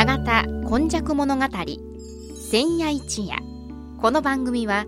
[0.00, 1.44] 永田今昔物語
[2.50, 3.36] 千夜一夜。
[4.00, 4.86] この番組は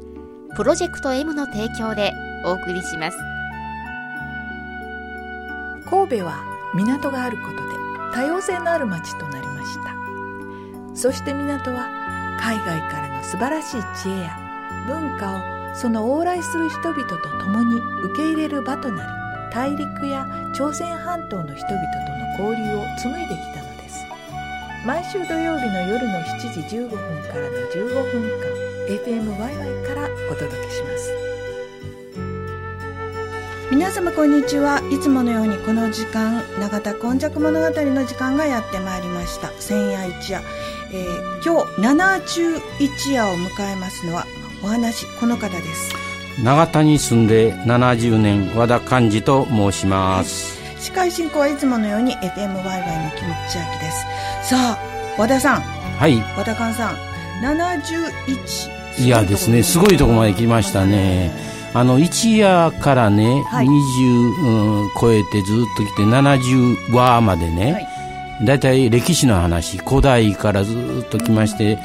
[0.57, 2.13] プロジェクト M の提供で
[2.47, 3.19] お送りします。
[5.91, 6.43] 神戸は
[6.75, 7.61] 港があることで
[8.15, 10.97] 多様性のある街となりました。
[10.97, 11.91] そして港は
[12.41, 14.39] 海外からの素晴らしい知恵や
[14.87, 21.83] 文化をその往来する人々と共に受け入れる場となり大陸や朝鮮半島の人々
[22.39, 23.52] との交流を紡いできた。
[24.85, 28.49] 毎週土曜日の夜の7時15分からの15分間
[28.89, 31.13] FMYY からお届けします。
[33.71, 34.83] 皆様こんにちは。
[34.91, 39.51] いつものようにこの時間永田今昔物語の時間がやってまいりました。
[39.61, 40.43] 千夜一夜、
[40.93, 44.27] えー、今日七十一夜を迎えますのは
[44.65, 45.95] お話この方です。
[46.43, 54.79] 永田に住んで70年和田寛治と申します、はい、司会進行はいつものように FMYY の気持ち明ですさあ
[55.19, 55.61] 和田さん。
[55.61, 56.19] はい。
[56.37, 56.97] 和田寛さん。
[57.43, 59.63] 71いやですね。
[59.63, 61.31] すごいとこまで来ましたね。
[61.75, 63.71] あの一夜からね、はい、20、
[64.83, 71.79] うん、超えてずっと来て70話までね、はい、だいたい歴史の話古代からずっと来まして、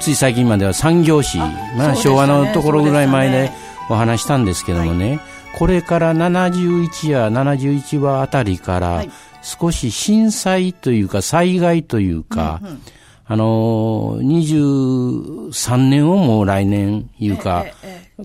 [0.00, 3.50] つい最近までは産業史まあ、昭和のところぐらい前で
[3.90, 5.20] お話したんですけどもね、はい、
[5.58, 9.04] これから71や71話あたりから、
[9.46, 12.80] 少し震災というか災害というか、うんうん、
[13.26, 17.64] あのー、23年をもう来年いうか、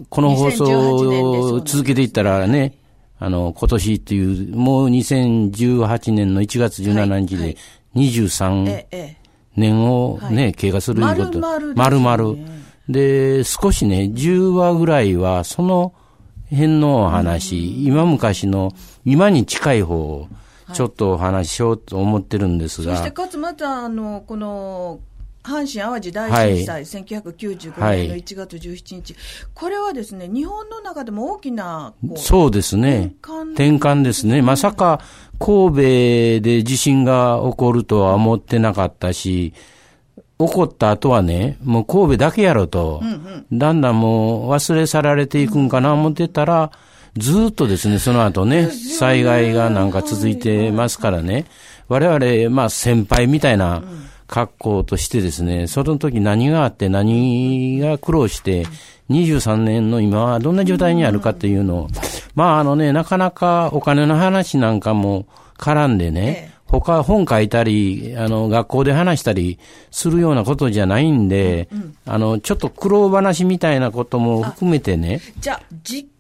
[0.10, 2.76] この放送を続けていったらね、
[3.20, 7.56] あの、今年っていう、もう2018年の1月17日で
[7.96, 8.86] 23
[9.56, 11.40] 年をね、経過するいうこと。
[11.40, 12.36] 丸々。
[12.90, 15.94] で、少しね、10話ぐらいは、その
[16.50, 18.74] 辺のお話、今昔の、
[19.06, 20.28] 今に近い方を、
[20.74, 22.96] ちょっとお話ししようと思ってるんですが。
[22.96, 25.00] そしてかつまた、あの、この、
[25.44, 29.24] 阪神・淡路大震災、はい、1995年の1月17日、はい、
[29.54, 33.16] これはですね、日本の中でも大きな、そうですね。
[33.22, 34.42] 転換ですね。
[34.42, 35.02] まさか、
[35.40, 35.82] 神戸
[36.44, 39.54] で地震が起こるとは思ってなかったし、
[40.38, 46.72] 起こった後はね、もう神戸だけやろと、うんうん、だんだんもう忘れ去られていくんかな思ってたら、
[47.18, 51.46] ずっとですね、その後ね、災害がなんか続いてますからね、
[51.88, 53.84] 我々、まあ先輩みたいな
[54.28, 58.66] 格好としてですね、その時何があって何が苦労して、
[59.10, 61.88] 23年の今はどんな状態にあるかっていうのを、
[62.34, 65.26] まああのね、なかなかお金の話なんかも
[65.58, 69.60] 絡んでね、他本書いたり、あの、学校で話したり
[69.92, 71.68] するようなことじゃないんで、
[72.06, 75.20] あの、ちょっと苦労話みたいなことも含めてね。
[75.40, 76.11] じゃあ、実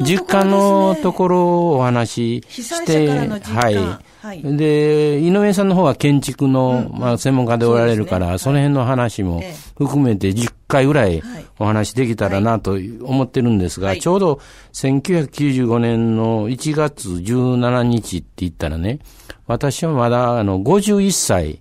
[0.00, 3.76] 実感のところをお話しして、はい。
[4.20, 9.42] はい、で、井上さんの方は建築の、まあ、専門家でおられるから、その辺の話も
[9.78, 11.22] 含めて10回ぐらい
[11.58, 14.40] お話できたらなと思ってるんですが、ちょうど
[14.72, 18.98] 1995年の1月17日って言ったらね、
[19.46, 21.60] 私はまだあの51歳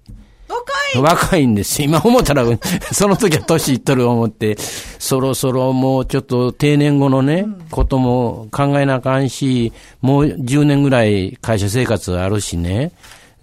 [0.96, 1.50] 若い。
[1.50, 1.82] んです。
[1.82, 2.46] 今思ったら、
[2.94, 4.58] その時は年いっとる思って、
[5.00, 12.92] そろそろもうちょっと定年後のね、うん、ことも考えなあかんし、もう10年ぐらい会社生活あるしね、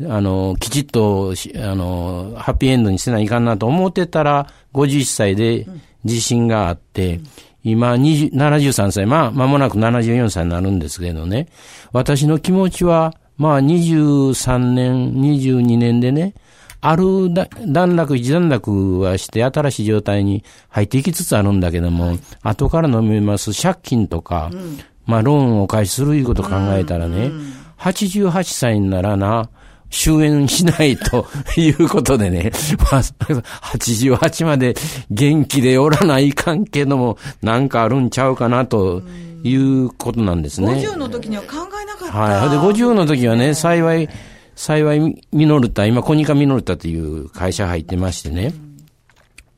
[0.08, 5.66] あの、きちっと、あの、ハッピーエンドにせないかんなと思ってたら、51歳で
[6.04, 7.26] 地震があって、うん、
[7.64, 11.48] 今73歳、まあ、間もなく74歳になるんですけどね、
[11.92, 16.34] 私の気持ちは、まあ、23年、22年でね、
[16.80, 17.32] ある
[17.66, 29.48] 段落、一段落はして新しい状態に入っていきつつあるんだけども、はい、後から飲みます借金とか、うん、まあローンを返しするいうことを考えたらね、うん、88歳にならな、
[29.90, 31.26] 終焉しないと
[31.56, 32.52] いうことでね、
[32.90, 34.74] まあ、88まで
[35.10, 39.02] 元気でおらないかんけども、なんかあるんちゃうかなと
[39.42, 40.72] いうことなんですね。
[40.74, 41.48] 50の時には考
[41.82, 42.18] えなかった。
[42.18, 42.50] はい。
[42.50, 44.08] で、50の時はね、幸い、
[44.56, 48.54] 幸い、ミノルタ、今、コニカミノルタという会社入ってましてね、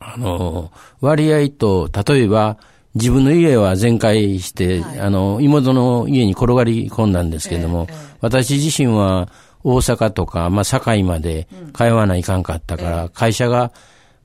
[0.00, 2.58] あの、割合と、例えば、
[2.96, 9.28] 自分の家は全壊して、はい、あの、妹の家に転がり込んだんですけども、えーえー、私自身は
[9.62, 13.72] 大阪とか、まあ、堺まで通わないかんかったから、うん、会社が、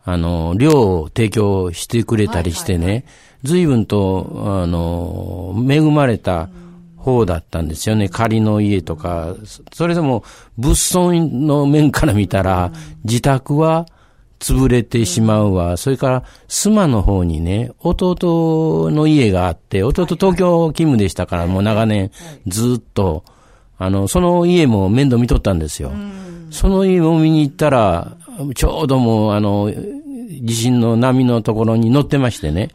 [0.03, 3.05] あの、寮を提供してくれたりしてね、
[3.43, 6.63] 随分と、あの、恵まれた、うん
[7.03, 8.07] 方だったんですよね。
[8.09, 9.35] 仮の家とか。
[9.73, 10.23] それでも
[10.57, 12.71] 物損の面から見たら、
[13.03, 13.85] 自宅は
[14.39, 15.77] 潰れてしまうわ。
[15.77, 22.11] それから、須磨の方にね、弟の家があって、弟東京勤務でしたから、もう長年
[22.47, 23.23] ずっと、
[23.77, 25.91] あの、その家も面倒見とったんですよ。
[26.51, 28.15] その家も見に行ったら、
[28.55, 29.71] ちょうどもう、あの、
[30.27, 32.69] 地震の波のところに乗ってましてね。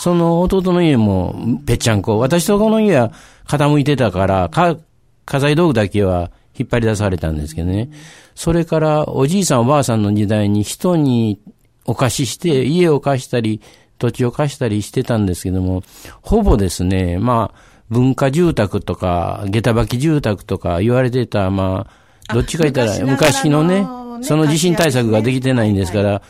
[0.00, 1.34] その弟の家も
[1.66, 2.18] ぺっちゃんこ。
[2.18, 3.12] 私とこの家は
[3.46, 4.76] 傾いてたから、か、
[5.24, 7.90] 家財道具だけは引っ張り出されたんですけどね。
[8.34, 11.40] それからおじいさんおばあさんの時代に人に
[11.84, 13.60] お貸しして、家を貸したり、
[13.98, 15.82] 土地を貸したりしてたんですけども、
[16.20, 17.58] ほぼですね、まあ、
[17.88, 21.86] 文化住宅とか、下駄履き住宅とか言われてた、ま
[22.28, 23.86] あ、どっちか言ったら、昔のね、
[24.22, 26.22] その地震対策ができてないんですから、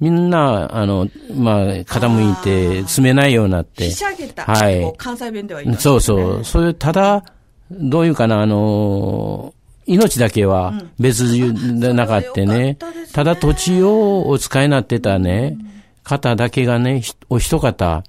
[0.00, 3.90] みんな、あの、まあ、傾いて、住めないようになって。
[4.36, 4.92] はい。
[4.96, 6.44] 関西弁では言いそうそう。
[6.44, 7.24] そういう、ただ、
[7.70, 9.54] どういうかな、あの、
[9.86, 11.30] 命だけは別
[11.78, 12.78] でなかってね、
[13.12, 15.58] ただ土地をお使いになってたね、
[16.02, 18.02] 方だけがね、お一方、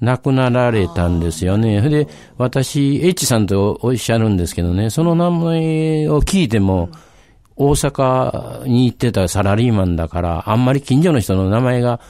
[0.00, 1.78] 亡くなられたんですよね。
[1.78, 6.90] それで、私、H さんとおっしゃるんですけどね、その名前を聞いても、
[7.56, 12.00] 大阪に行ってたサラリーマンだから、あんまり近所の人の名前が、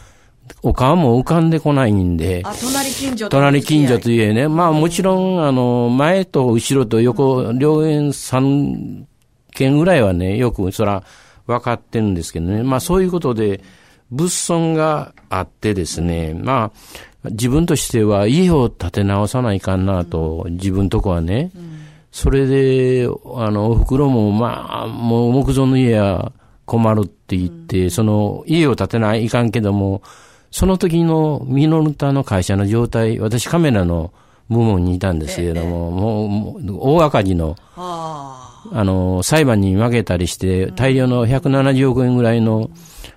[0.62, 2.42] お顔も浮かんでこないんで。
[2.44, 4.48] あ、隣近所隣近所といえね。
[4.48, 9.04] まあもちろん、あの、前と後ろと横、両縁3
[9.52, 11.02] 件ぐらいはね、よくそら
[11.46, 12.62] 分かってるんですけどね。
[12.62, 13.60] まあそういうことで、
[14.10, 16.70] 物損があってですね、ま
[17.24, 21.50] あ、自分としては家を建て直さないかんなと、自分とこはね。
[22.16, 26.32] それで、あの、お袋も、まあ、もう木造の家は
[26.64, 30.00] 困るって言って、その家を建てないかんけども、
[30.50, 34.14] その時のミノルタの会社の状態、私カメラの
[34.48, 35.90] 部門にいたんですけれども、
[36.26, 38.64] もう、大赤字の、あ。
[38.72, 42.70] の、裁判に負けたりして、大量の170億円ぐらいの、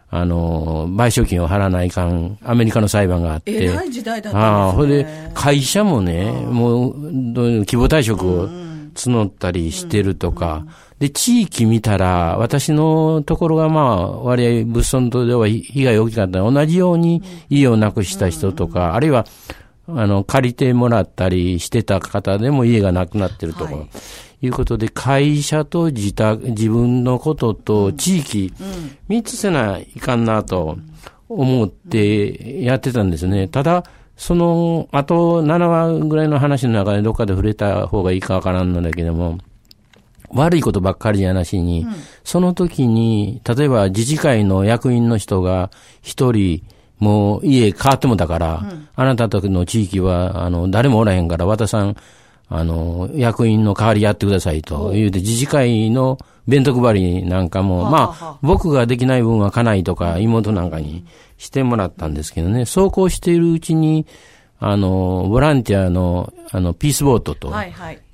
[0.09, 3.63] あの、賠償金を払わないかん、アメリカの裁判があって。
[3.63, 4.43] えらい時代だったんですね。
[4.43, 8.49] ああ、ほいで、会社もね、もう、規模退職を
[8.99, 10.65] 募ったりしてるとか、
[10.99, 19.25] で、地域見たら、私のところがまあ、割合物損とでは被害大きかった同じように家をなくした人とか、あるいは、
[19.87, 23.81] あの、借りてもらったりしてた方でも家がなくなってるとか、は
[24.41, 28.53] い、いうことで、会社と自宅、自分のことと地域、
[29.07, 30.77] 三、つせないかんなと
[31.29, 33.47] 思ってやってたんですね。
[33.47, 33.85] ただ、
[34.19, 39.37] その、あと7話ぐらいの話の中でどっかで触れた方がいいかわからんのだけども、
[40.31, 41.93] 悪いことばっかりじゃなしに、うん、
[42.25, 45.71] その時に、例えば自治会の役員の人が
[46.01, 46.61] 一人、
[46.99, 51.95] もう家変わってもだから、うん、あなたとの地域は、あの、誰もおらへんから、和田さん、
[52.49, 54.91] あの、役員の代わりやってくださいと。
[54.91, 61.05] 言うて、自治会の弁当配りなんかも、まあ、僕ができない分は家内とか妹なんかに
[61.39, 64.05] してもらったんですけどね、そうこうしているうちに、
[64.59, 67.51] あの、ボランティアの、あの、ピースボートと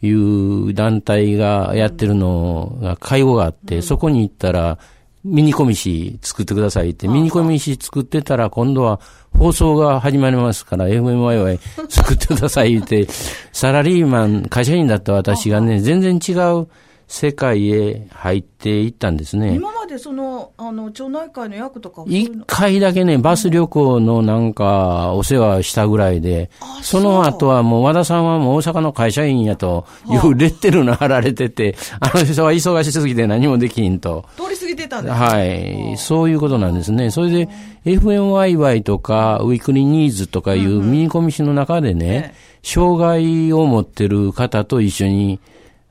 [0.03, 4.77] いう団体がやってるのが、会合があって、そこに行ったら、
[5.23, 9.01] ミニコミシ作ってくださいって、ミニコミシ作ってたら、今度は
[9.35, 13.07] 放送が始まりますから、FMYY 作ってください言って、
[13.51, 16.67] サラリーマン、会社員だった私がね、全然違う
[17.07, 19.55] 世界へ入っていったんですね。
[19.55, 26.49] 今までその、あの、町内会の役とか一回だけね、バス旅行のなんか、お世話したぐらいで、
[26.81, 34.25] その後はもう和田さんはもう大阪の会社員やという レッテルの貼られてて、あの人は忙しすぎて何もできんと。
[34.35, 35.95] 通り過ぎてたんですはい。
[35.97, 37.11] そういうことなんですね。
[37.11, 37.49] それで、
[37.85, 42.33] FMYY とか、ウィークリーニーズとかいうミニコミシの中でね、
[42.63, 45.39] 障害を持ってる方と一緒に、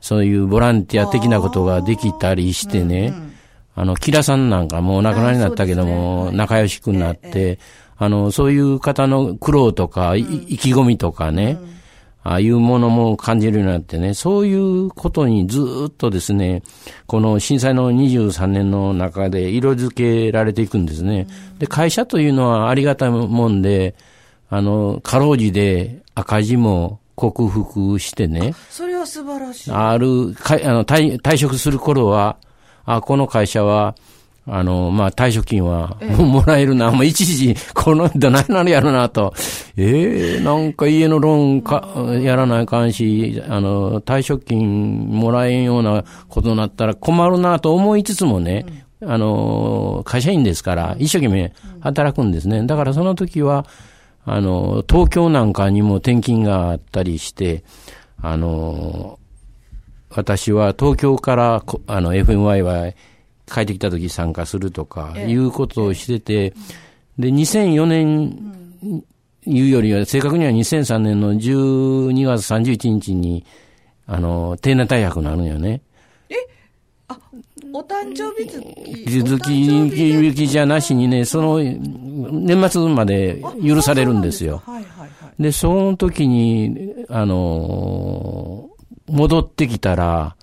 [0.01, 3.13] そういうボランティア的なことができたりしてね、
[3.75, 7.59] あの、キラさんなんかもうお亡くなりになったけども、仲良しくなって、
[7.97, 10.25] あの、そういう方の苦労とか、意
[10.57, 11.57] 気込みとかね、
[12.23, 16.63] ああいうものも感じるようになってね、そういうことにずっとですね、
[17.05, 21.27] この震災の23年の中で色付けられていくんですね。
[21.59, 23.93] で、会社というのはありがたいもんで、
[24.49, 28.53] あの、過労時で赤字も克服してね。
[28.69, 29.71] それは素晴らしい。
[29.71, 32.37] ある、かあの退退職する頃は、
[32.85, 33.95] あ、この会社は、
[34.47, 36.91] あの、まあ、退職金は、もらえるな。
[36.91, 39.33] もう一時、この人何なるやろなと。
[39.75, 41.87] ええー、なんか家のローンか、
[42.21, 48.65] やらないかんし、あの、退職金もらえんようなことになったら困るなと思いつつもね、
[49.01, 52.63] うん、あの、会社員ですから、一生懸命働くんですね。
[52.67, 53.65] だからその時は、
[54.25, 57.63] あの、東京なんかにも転勤があったりして、
[58.21, 59.19] あの、
[60.09, 62.91] 私は東京からあの FMY は
[63.45, 66.53] 帰ってきた時参加するとかいうことをしてて、
[67.19, 69.03] で、2004年
[69.45, 73.45] いうよりは正確には2003年の12月31日に、
[74.07, 75.81] あの、定年退職になるんよね。
[77.09, 77.19] えあ、
[77.73, 78.49] お誕生日
[79.05, 84.61] 月月月じゃなしにね、その、年末まで許されるんですよ。
[84.65, 85.43] はいはいはい。
[85.43, 90.35] で、その時に、あのー、戻ってきたら、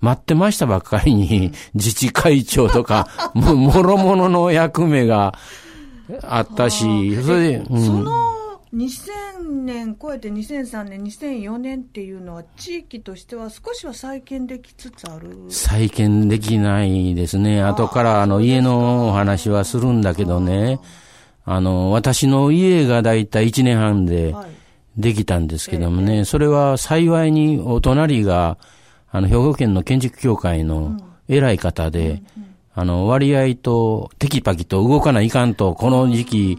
[0.00, 5.34] 待ってましたばっかりに、自治会長とか、も、もろもろの役目が
[6.22, 6.84] あったし、
[7.22, 8.37] それで、うん、その
[8.72, 15.36] 2000年超えて2003年、2004年っていうのは地域としては少しは再建できつつある。
[15.48, 17.62] 再建できないですね。
[17.62, 20.80] 後からあの家のお話はするんだけどね、
[21.44, 24.34] あの、私の家がだいたい1年半で
[24.98, 28.58] できたんですけどもね、それは幸いにお隣が、
[29.10, 32.22] あの、兵庫県の建築協会の偉い方で、
[32.74, 36.58] あの、割合とテキパキと動かないかんと、この時期、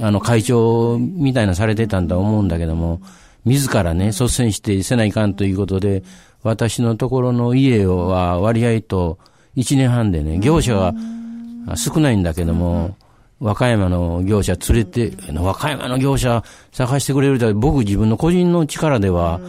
[0.00, 3.00] あの、会長みたいなされてたんだと思うんだけども、
[3.44, 6.02] 自らね、率先してせないかんということで、
[6.42, 9.18] 私のところの家は割合と
[9.56, 10.94] 1年半でね、業者が
[11.76, 12.96] 少ないんだけども、
[13.40, 19.40] 和歌山の業者連れて、和歌山の業者探してくれると僕自分の個人の力では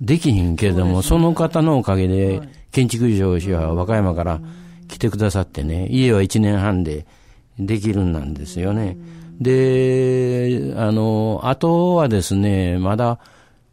[0.00, 4.40] できひんけれども、その方のおかげで建築業者は和歌山から
[4.88, 7.06] 来てくださってね、家は1年半で
[7.58, 8.96] できるんなんですよね。
[9.40, 13.18] で、あの、あとはですね、まだ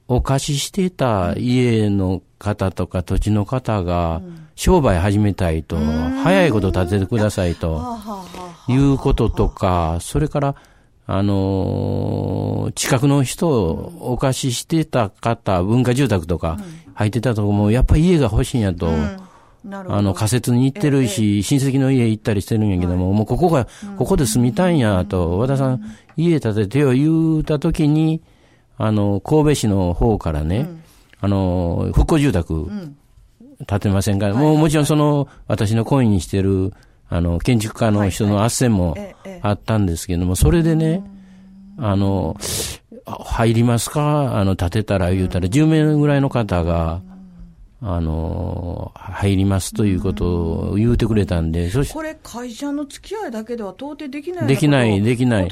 [0.08, 4.22] お貸ししてた家の方とか土地の方が、
[4.56, 5.76] 商売始めたいと、
[6.24, 7.98] 早いこと建ててくださいと、
[8.68, 10.56] いうこととか、それから、
[11.08, 16.58] あの近くの人をお貸ししてた方、文化住宅とか
[16.96, 18.90] 入ってたとこも、やっぱり家が欲しいんやと、
[19.90, 23.68] あの、仮設に行ってるし、親戚の家行ったりしてるんやけども、もうここが、
[23.98, 25.82] ここで住みたいんやと、和田さん、
[26.18, 28.22] 家建ててよ言うたときに、
[28.78, 30.68] あの、神戸市の方からね、
[31.22, 32.70] あの、復興住宅、
[33.68, 36.74] 建てませんか、もうもちろんその、私のコインにしてる、
[37.10, 38.96] あの、建築家の人の斡旋も
[39.42, 41.04] あったんですけども、それでね、
[41.78, 42.36] あの、
[43.06, 44.40] 入りますか？
[44.40, 47.02] あの、建てたら言うたら、10名ぐらいの方が、
[47.82, 55.50] あの、入りますということを言うてくれたんで、そしこれ、会社の付き合いだけでは到底できないできない、できない。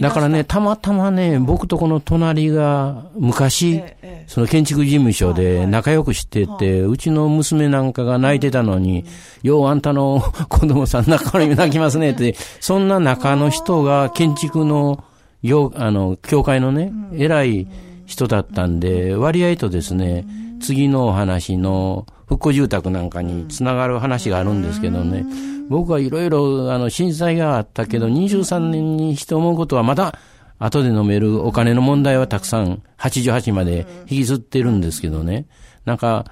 [0.00, 9.04] だからね、たまたまね、僕とこの隣が昔、ええ、その建築事務所で仲良くしてて、うちの娘なんかが泣いてたのに、
[9.42, 10.20] ようあんたの
[10.50, 15.04] 子供さん泣か泣きますねって、そんな中の人が建築の、
[15.42, 17.68] よあの、教会のね、偉い
[18.04, 20.26] 人だったんで、割合とですね、
[20.60, 25.24] 次のお話の復興住宅なんかにつながる話があるんですけどね、
[25.68, 30.18] 僕はいろいろあの震災があったけど、23年にして思うことはまだ
[30.58, 35.46] 後で飲めるお金の問題はたくさん88まで引きずってるんですけどね、
[35.84, 36.26] なんか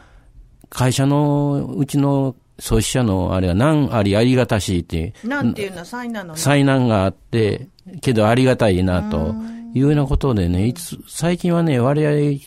[0.69, 5.15] 会社のうちの創始者のあれは何ありありがたしいって。
[5.25, 7.69] なんていうの災難の災難があって、
[8.01, 9.35] けどありがたいなと
[9.75, 12.41] いうようなことでね、いつ、最近はね、割合、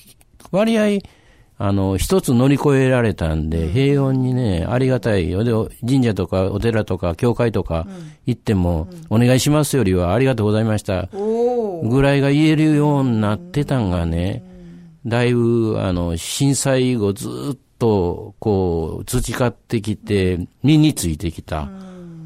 [0.52, 1.00] 割合、
[1.64, 5.44] あの、一つ乗り越えられたんで、平穏にね、ありがたいよ。
[5.44, 5.52] で、
[5.88, 7.86] 神社とかお寺とか教会とか
[8.26, 11.08] 行っても、お願いしますよりはありがとうございました。
[11.84, 14.44] ぐらいが言えるようになってたんがね、
[15.06, 21.70] だいぶ、あの、震災後ずっと、こう、培ってきて、身についてきた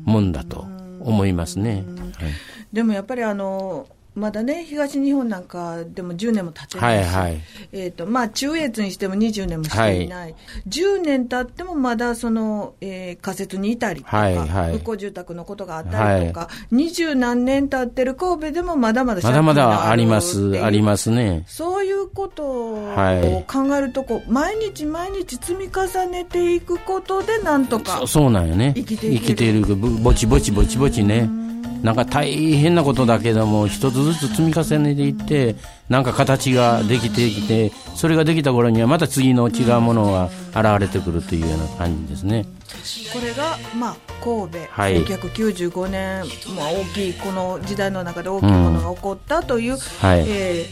[0.05, 0.65] もんだと
[1.01, 1.83] 思いますね。
[2.19, 2.33] はい、
[2.71, 3.85] でもやっぱりあの、
[4.15, 7.41] まだね、東日本なんかでも10年も経ってないし、はいはい、
[7.73, 21.43] えーとまあ、中越にしても20年もしていない、はい、10年経ってもまだその、えー、仮設にいたりとか、はいはい、復興住宅のことがあったりとか、二、は、十、い、何年経ってる神戸でもまだまだまだまだあります、ありますね。
[21.45, 31.44] そういうことを考えるとこう、毎日毎日積み重ねていくことで、なんとかそうなんよね、生きてる、ぼちぼちぼちぼちね。
[31.85, 35.55] なんか大変なことだけども、一つずつ積み重ねていって、
[35.87, 42.47] なんか形ができてきて、それができた頃にはまた次の違うものが現れてくるというような感じですね。
[43.13, 46.23] これが、まあ、神戸、はい、1995年、
[46.57, 50.65] まあ、大きい、この時代の中で大きいものが起こったという、うんはい、え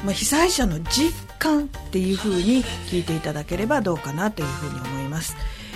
[0.00, 5.34] ー、まあ、被災者の実感っていうふうに聞いていただければどうかなというふうに思います。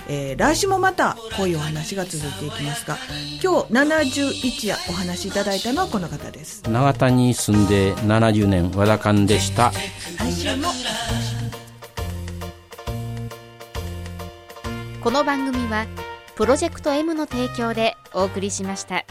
[0.08, 2.96] えー、来週もまたこういうお話が続いていきますが
[3.42, 6.62] 今日71夜お話しいただいたのはこの方です。
[6.68, 9.72] 永田に住んで70年和田勘でした。
[10.18, 10.68] 来週も。
[15.02, 15.86] この番組は
[16.34, 19.04] プロジェクト M の提供でお送りしました。